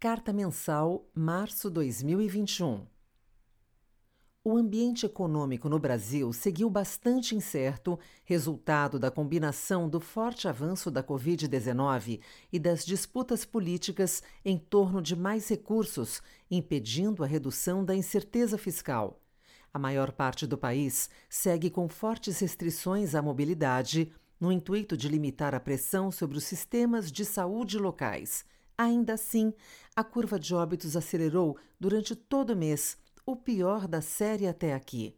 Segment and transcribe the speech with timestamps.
[0.00, 2.86] Carta Mensal, março 2021.
[4.44, 11.02] O ambiente econômico no Brasil seguiu bastante incerto, resultado da combinação do forte avanço da
[11.02, 12.20] Covid-19
[12.52, 19.20] e das disputas políticas em torno de mais recursos, impedindo a redução da incerteza fiscal.
[19.74, 25.56] A maior parte do país segue com fortes restrições à mobilidade, no intuito de limitar
[25.56, 28.46] a pressão sobre os sistemas de saúde locais.
[28.80, 29.52] Ainda assim,
[29.96, 32.96] a curva de óbitos acelerou durante todo o mês,
[33.26, 35.16] o pior da série até aqui.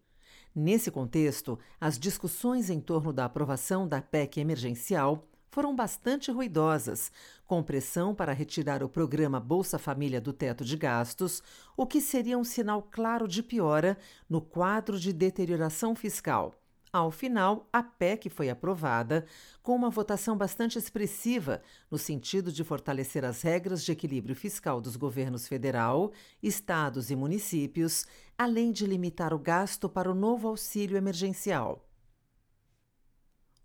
[0.55, 7.13] Nesse contexto, as discussões em torno da aprovação da PEC emergencial foram bastante ruidosas,
[7.45, 11.43] com pressão para retirar o programa Bolsa Família do teto de gastos,
[11.77, 16.60] o que seria um sinal claro de piora no quadro de deterioração fiscal.
[16.93, 19.25] Ao final, a PEC foi aprovada
[19.63, 24.97] com uma votação bastante expressiva no sentido de fortalecer as regras de equilíbrio fiscal dos
[24.97, 26.11] governos federal,
[26.43, 28.07] estados e municípios,
[28.37, 31.87] além de limitar o gasto para o novo auxílio emergencial.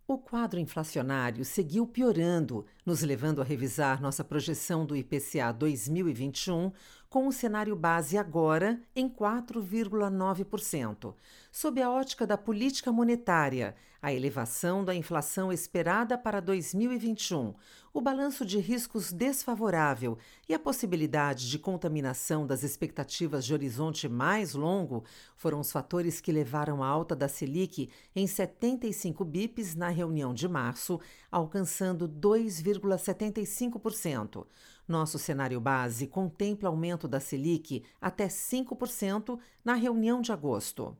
[0.07, 6.72] O quadro inflacionário seguiu piorando, nos levando a revisar nossa projeção do IPCA 2021
[7.09, 11.16] com o cenário base agora em 4,9%.
[11.58, 17.53] Sob a ótica da política monetária, a elevação da inflação esperada para 2021,
[17.94, 20.17] o balanço de riscos desfavorável
[20.50, 25.06] e a possibilidade de contaminação das expectativas de horizonte mais longo
[25.38, 30.50] foram os fatores que levaram a alta da Selic em 75 bips na reunião de
[30.50, 31.00] março,
[31.31, 34.45] alcançando 2,75%.
[34.86, 40.97] Nosso cenário base contempla aumento da Selic até 5% na reunião de agosto.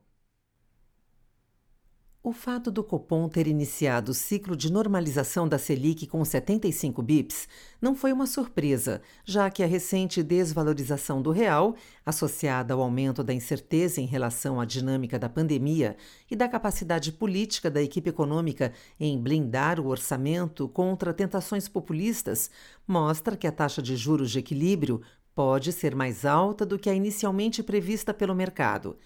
[2.26, 7.48] O fato do Copom ter iniciado o ciclo de normalização da Selic com 75 bips
[7.80, 13.32] não foi uma surpresa, já que a recente desvalorização do real, associada ao aumento da
[13.32, 15.96] incerteza em relação à dinâmica da pandemia
[16.28, 22.50] e da capacidade política da equipe econômica em blindar o orçamento contra tentações populistas,
[22.88, 25.00] mostra que a taxa de juros de equilíbrio
[25.36, 28.96] pode ser mais alta do que a inicialmente prevista pelo mercado.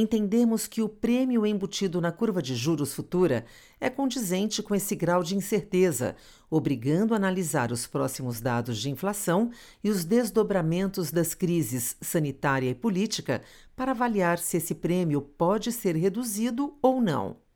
[0.00, 3.44] Entendemos que o prêmio embutido na curva de juros futura
[3.80, 6.14] é condizente com esse grau de incerteza,
[6.48, 9.50] obrigando a analisar os próximos dados de inflação
[9.82, 13.42] e os desdobramentos das crises sanitária e política
[13.74, 17.47] para avaliar se esse prêmio pode ser reduzido ou não.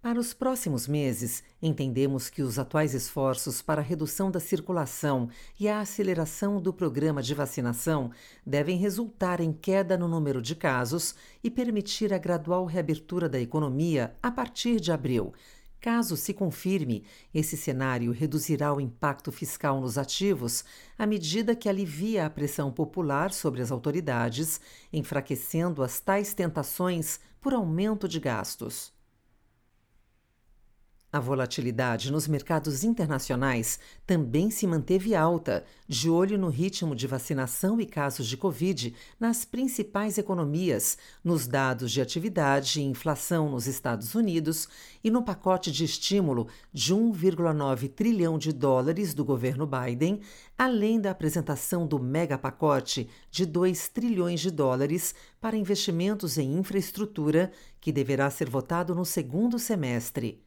[0.00, 5.28] Para os próximos meses, entendemos que os atuais esforços para a redução da circulação
[5.58, 8.12] e a aceleração do programa de vacinação
[8.46, 14.14] devem resultar em queda no número de casos e permitir a gradual reabertura da economia
[14.22, 15.34] a partir de abril.
[15.80, 17.04] Caso se confirme,
[17.34, 20.64] esse cenário reduzirá o impacto fiscal nos ativos
[20.96, 24.60] à medida que alivia a pressão popular sobre as autoridades,
[24.92, 28.96] enfraquecendo as tais tentações por aumento de gastos.
[31.10, 37.80] A volatilidade nos mercados internacionais também se manteve alta, de olho no ritmo de vacinação
[37.80, 44.14] e casos de Covid nas principais economias, nos dados de atividade e inflação nos Estados
[44.14, 44.68] Unidos
[45.02, 50.20] e no pacote de estímulo de 1,9 trilhão de dólares do governo Biden,
[50.58, 57.50] além da apresentação do mega pacote de 2 trilhões de dólares para investimentos em infraestrutura,
[57.80, 60.46] que deverá ser votado no segundo semestre.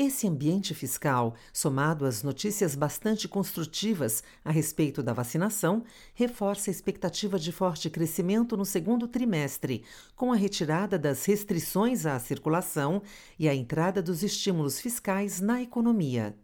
[0.00, 5.82] Esse ambiente fiscal, somado às notícias bastante construtivas a respeito da vacinação,
[6.14, 12.16] reforça a expectativa de forte crescimento no segundo trimestre, com a retirada das restrições à
[12.20, 13.02] circulação
[13.36, 16.36] e a entrada dos estímulos fiscais na economia.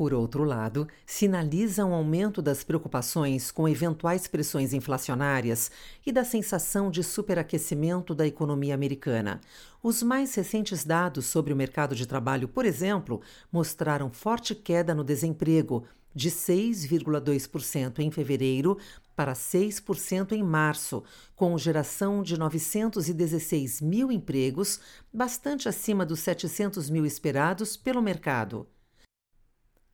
[0.00, 5.70] Por outro lado, sinaliza um aumento das preocupações com eventuais pressões inflacionárias
[6.06, 9.42] e da sensação de superaquecimento da economia americana.
[9.82, 13.20] Os mais recentes dados sobre o mercado de trabalho, por exemplo,
[13.52, 18.78] mostraram forte queda no desemprego, de 6,2% em fevereiro
[19.14, 21.04] para 6% em março,
[21.36, 24.80] com geração de 916 mil empregos,
[25.12, 28.66] bastante acima dos 700 mil esperados pelo mercado.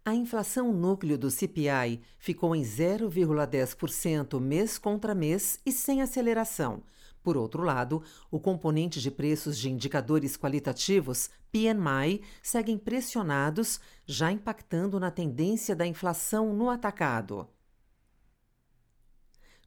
[0.08, 6.85] A inflação núcleo do CPI ficou em 0,10% mês contra mês e sem aceleração.
[7.25, 8.00] Por outro lado,
[8.31, 15.85] o componente de preços de indicadores qualitativos, PMI, seguem pressionados, já impactando na tendência da
[15.85, 17.49] inflação no atacado.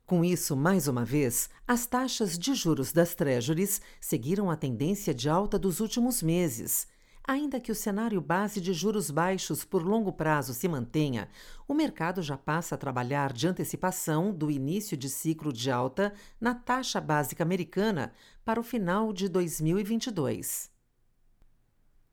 [0.06, 5.28] Com isso, mais uma vez, as taxas de juros das Treasuries seguiram a tendência de
[5.28, 6.88] alta dos últimos meses.
[7.30, 11.30] Ainda que o cenário base de juros baixos por longo prazo se mantenha,
[11.68, 16.12] o mercado já passa a trabalhar de antecipação do início de ciclo de alta
[16.42, 18.12] na taxa básica americana
[18.44, 20.72] para o final de 2022.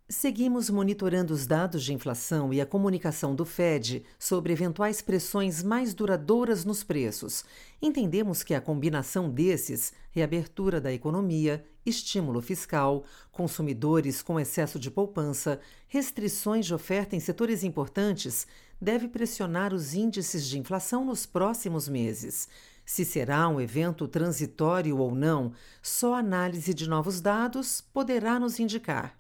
[0.08, 5.94] Seguimos monitorando os dados de inflação e a comunicação do Fed sobre eventuais pressões mais
[5.94, 7.44] duradouras nos preços.
[7.82, 15.58] Entendemos que a combinação desses, reabertura da economia, estímulo fiscal, consumidores com excesso de poupança,
[15.88, 18.46] restrições de oferta em setores importantes,
[18.80, 22.48] deve pressionar os índices de inflação nos próximos meses.
[22.84, 29.15] Se será um evento transitório ou não, só análise de novos dados poderá nos indicar.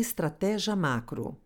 [0.00, 1.36] Estratégia macro.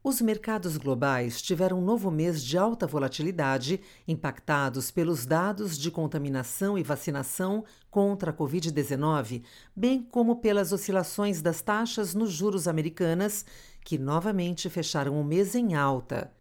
[0.00, 6.78] Os mercados globais tiveram um novo mês de alta volatilidade, impactados pelos dados de contaminação
[6.78, 9.42] e vacinação contra a Covid-19,
[9.74, 13.44] bem como pelas oscilações das taxas nos juros americanas,
[13.84, 16.32] que novamente fecharam o mês em alta.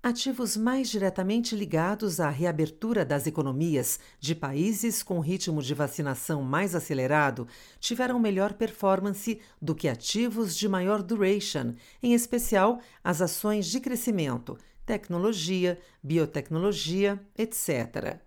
[0.00, 6.76] Ativos mais diretamente ligados à reabertura das economias de países com ritmo de vacinação mais
[6.76, 7.48] acelerado
[7.80, 14.56] tiveram melhor performance do que ativos de maior duration, em especial as ações de crescimento,
[14.86, 18.20] tecnologia, biotecnologia, etc.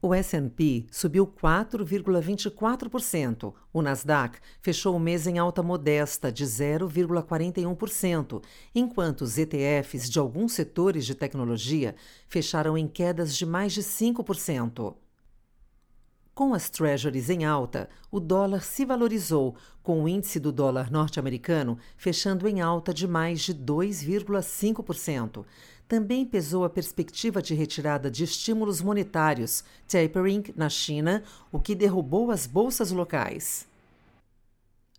[0.00, 3.52] O S&P subiu 4,24%.
[3.72, 8.42] O Nasdaq fechou o mês em alta modesta de 0,41%,
[8.74, 11.94] enquanto os ETFs de alguns setores de tecnologia
[12.28, 14.94] fecharam em quedas de mais de 5%.
[16.34, 21.78] Com as treasuries em alta, o dólar se valorizou, com o índice do dólar norte-americano
[21.96, 25.46] fechando em alta de mais de 2,5%
[25.88, 31.22] também pesou a perspectiva de retirada de estímulos monetários, tapering, na China,
[31.52, 33.66] o que derrubou as bolsas locais.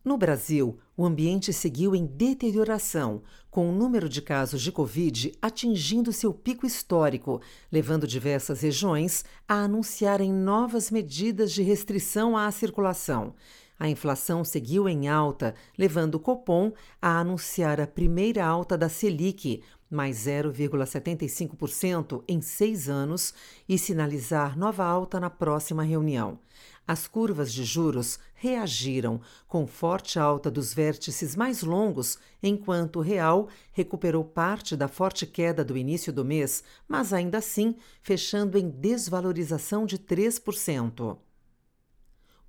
[0.07, 6.13] No Brasil, o ambiente seguiu em deterioração, com o número de casos de Covid atingindo
[6.13, 13.33] seu pico histórico, levando diversas regiões a anunciarem novas medidas de restrição à circulação.
[13.79, 19.61] A inflação seguiu em alta, levando o Copom a anunciar a primeira alta da Selic,
[19.89, 23.33] mais 0,75% em seis anos,
[23.67, 26.39] e sinalizar nova alta na próxima reunião.
[26.87, 33.49] As curvas de juros reagiram, com forte alta dos vértices mais longos, enquanto o real
[33.73, 39.85] recuperou parte da forte queda do início do mês, mas ainda assim fechando em desvalorização
[39.85, 41.17] de 3%.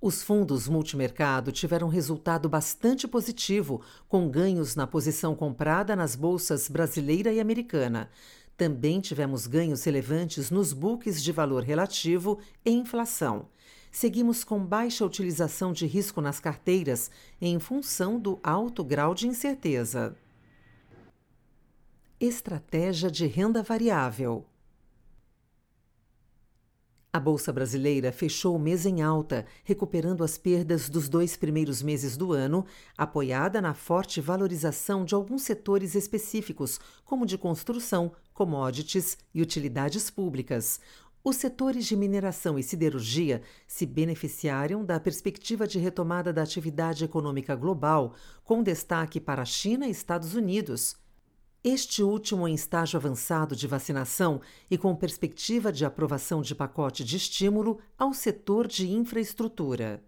[0.01, 7.33] Os fundos multimercado tiveram resultado bastante positivo, com ganhos na posição comprada nas bolsas brasileira
[7.33, 8.09] e americana.
[8.55, 13.49] Também tivemos ganhos relevantes nos books de valor relativo e inflação.
[13.91, 17.11] Seguimos com baixa utilização de risco nas carteiras
[17.41, 20.15] em função do alto grau de incerteza.
[22.21, 24.45] Estratégia de renda variável.
[27.11, 32.15] A Bolsa Brasileira fechou o mês em alta, recuperando as perdas dos dois primeiros meses
[32.15, 32.63] do ano,
[32.95, 40.79] apoiada na forte valorização de alguns setores específicos, como de construção, commodities e utilidades públicas.
[41.23, 47.55] Os setores de mineração e siderurgia se beneficiaram da perspectiva de retomada da atividade econômica
[47.55, 48.13] global,
[48.43, 50.95] com destaque para a China e Estados Unidos.
[51.61, 54.39] Este último em estágio avançado de vacinação
[54.71, 60.01] e com perspectiva de aprovação de pacote de estímulo ao setor de infraestrutura.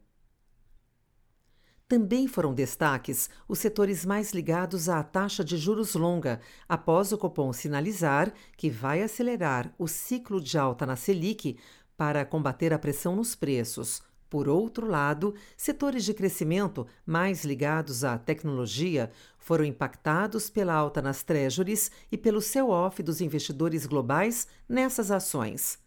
[1.90, 6.40] Também foram destaques os setores mais ligados à taxa de juros longa,
[6.70, 11.58] após o Copom sinalizar que vai acelerar o ciclo de alta na Selic
[11.98, 14.02] para combater a pressão nos preços.
[14.32, 21.22] Por outro lado, setores de crescimento mais ligados à tecnologia foram impactados pela alta nas
[21.22, 25.78] treasuries e pelo sell-off dos investidores globais nessas ações.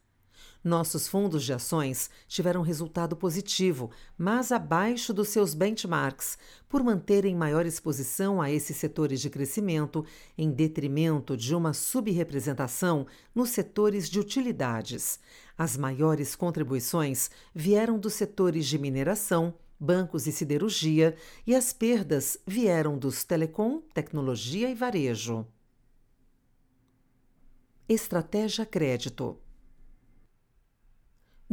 [0.65, 6.39] Nossos fundos de ações tiveram resultado positivo, mas abaixo dos seus benchmarks,
[6.71, 10.07] por manterem maior exposição a esses setores de crescimento,
[10.39, 15.21] em detrimento de uma subrepresentação nos setores de utilidades.
[15.57, 21.15] As maiores contribuições vieram dos setores de mineração, bancos e siderurgia,
[21.47, 25.47] e as perdas vieram dos telecom, tecnologia e varejo.
[27.87, 29.44] Estratégia Crédito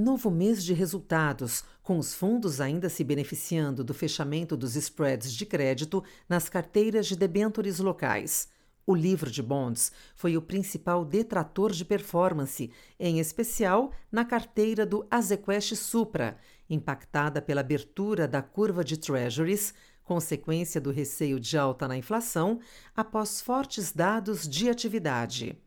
[0.02, 5.46] Novo mês de resultados, com os fundos ainda se beneficiando do fechamento dos spreads de
[5.46, 8.50] crédito nas carteiras de debêntures locais.
[8.84, 15.06] O livro de bonds foi o principal detrator de performance, em especial na carteira do
[15.12, 16.36] Azequest Supra,
[16.68, 19.72] impactada pela abertura da curva de treasuries,
[20.04, 22.60] consequência do receio de alta na inflação,
[22.96, 25.62] após fortes dados de atividade.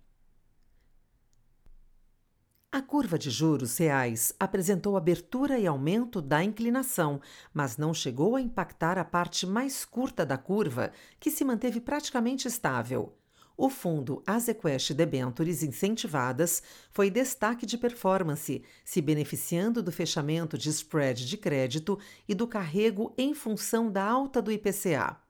[2.74, 7.20] A curva de juros reais apresentou abertura e aumento da inclinação,
[7.52, 10.90] mas não chegou a impactar a parte mais curta da curva,
[11.20, 13.16] que se manteve praticamente estável.
[13.56, 21.28] O fundo Azequest Debentures Incentivadas foi destaque de performance, se beneficiando do fechamento de spread
[21.28, 21.96] de crédito
[22.28, 25.23] e do carrego em função da alta do IPCA.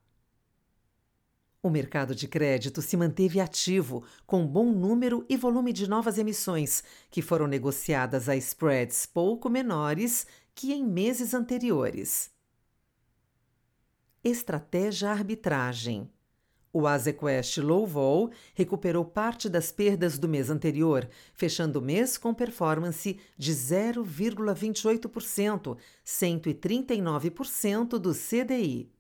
[1.65, 6.85] O mercado de crédito se manteve ativo, com bom número e volume de novas emissões,
[7.11, 12.31] que foram negociadas a spreads pouco menores que em meses anteriores.
[14.23, 16.11] Estratégia arbitragem.
[16.71, 22.35] O Azequest Low Vol recuperou parte das perdas do mês anterior, fechando o mês com
[22.35, 28.93] performance de 0,28%, 139% do CDI.